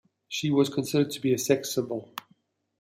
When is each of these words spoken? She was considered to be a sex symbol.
She 0.27 0.49
was 0.49 0.67
considered 0.73 1.11
to 1.11 1.19
be 1.21 1.31
a 1.31 1.37
sex 1.37 1.75
symbol. 1.75 2.09